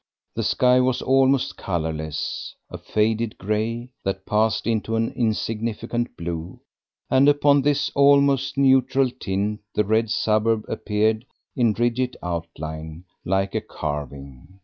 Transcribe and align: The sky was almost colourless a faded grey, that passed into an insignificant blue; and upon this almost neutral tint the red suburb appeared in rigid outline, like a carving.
The 0.33 0.41
sky 0.41 0.79
was 0.79 1.03
almost 1.03 1.57
colourless 1.57 2.55
a 2.71 2.79
faded 2.79 3.37
grey, 3.37 3.91
that 4.03 4.25
passed 4.25 4.65
into 4.65 4.95
an 4.95 5.11
insignificant 5.11 6.17
blue; 6.17 6.59
and 7.11 7.29
upon 7.29 7.61
this 7.61 7.91
almost 7.93 8.57
neutral 8.57 9.11
tint 9.11 9.59
the 9.75 9.83
red 9.85 10.09
suburb 10.09 10.65
appeared 10.67 11.25
in 11.55 11.73
rigid 11.73 12.17
outline, 12.23 13.03
like 13.25 13.53
a 13.53 13.61
carving. 13.61 14.57